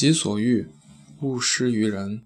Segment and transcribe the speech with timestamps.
[0.00, 0.66] 己所欲，
[1.20, 2.22] 勿施于人。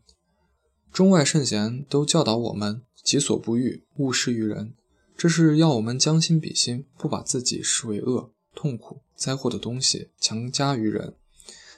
[0.92, 4.74] 中外圣贤都教导我们：己所不欲，勿施于人。
[5.16, 11.16] 这是要我们将心比心，不把自己视为恶、痛苦、灾祸的东西强加于人。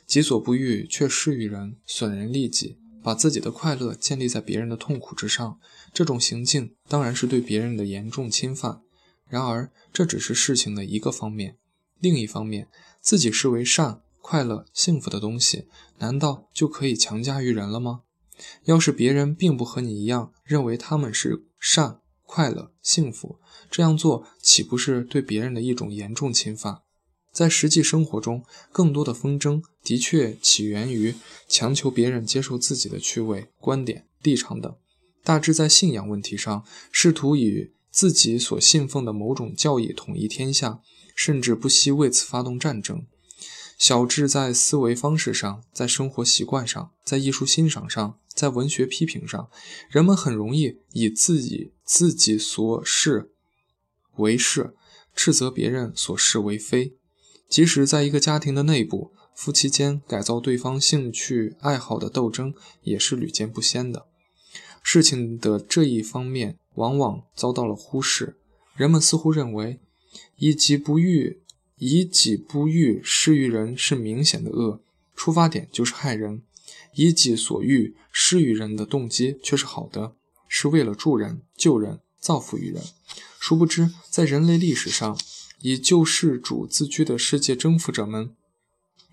[0.05, 5.59] 己所不欲，却施于人，损人利己，把自己的快乐建立在别人的痛苦之上。
[5.95, 8.83] 这种行径当然是对别人的严重侵犯。
[9.27, 11.57] 然而，这只是事情的一个方面。
[11.99, 12.69] 另一方面，
[13.01, 14.03] 自己视为善。
[14.29, 18.01] 快乐、幸福的东西，难道就可以强加于人了吗？
[18.65, 23.39] 要是别人并不和你一样认为他们是善、快乐、幸福，
[23.71, 26.81] 这样做岂不是对别人的一种严重侵犯？
[27.33, 31.15] 在实际生活中，更多的纷争的确起源于
[31.47, 34.75] 强求别人接受自己的趣味、观点、立场等，
[35.23, 40.81] 大致在信仰问题上，试图以自己所信奉的某种教义统一天下，
[41.15, 43.07] 甚至不惜为此发动战争。
[43.79, 49.51] 小智在思维方式上，在生活习惯上，在艺术欣赏上，在文学批评上，
[49.91, 53.33] 人们很容易以自己自己所视
[54.17, 54.75] 为是，
[55.15, 56.95] 斥责别人所视为非。
[57.49, 64.07] 即使在一个家庭的内部，夫妻间改造对方兴趣爱好的斗争也是屡见不鲜的。
[64.83, 68.39] 事情的这一方面往往遭到了忽视，
[68.75, 69.81] 人们似乎认为
[70.37, 71.43] 以己不欲。
[71.79, 74.81] 以己不欲施于人是明显的恶，
[75.15, 76.41] 出发点就是害人；
[76.95, 80.17] 以己所欲施于人的动机却是好的，
[80.49, 82.83] 是为了助人、救人、造福于人。
[83.39, 85.19] 殊不知，在人类历史上，
[85.61, 88.35] 以救世主自居的世界征服者们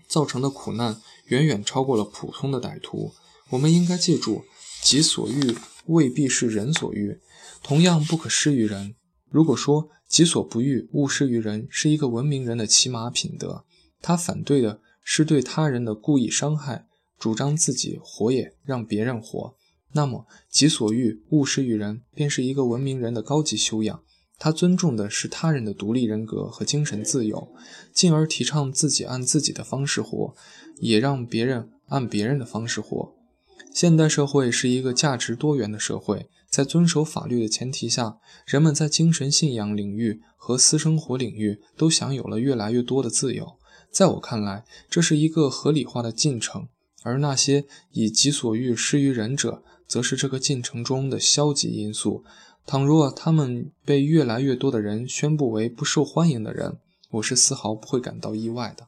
[0.08, 3.12] 造成的苦难，远远超过了普通的歹徒。
[3.50, 4.46] 我们应该记住，
[4.82, 5.54] 己所欲
[5.86, 7.18] 未必是人所欲，
[7.62, 8.94] 同样不可施于人。
[9.34, 13.64] 如果说己所不欲，勿施于人，是一个文明人的起码品德，
[14.00, 16.86] 他反对的是对他人的故意伤害，
[17.18, 19.56] 主张自己活也让别人活。
[19.94, 24.04] 那么，己所欲，勿施于人，便是一个文明人的高级修养。
[24.38, 27.48] 他尊重的是他人的独立人格和精神自由，
[27.92, 30.36] 进而提倡自己按自己的方式活，
[30.76, 33.12] 也让别人按别人的方式活。
[33.72, 36.28] 现代社会是一个价值多元的社会。
[36.54, 43.56] 在遵守法律的前提下，人们在精神信仰领域和私生活领域都享有了越来越多的自由。
[43.90, 46.68] 在我看来，这是一个合理化的进程，
[47.02, 52.22] 而那些以己所欲施于人者，则是这个进程中的消极因素。
[52.64, 56.78] 倘若他们被越来越多的人宣布为不受欢迎的人，
[57.10, 58.86] 我是丝毫不会感到意外的。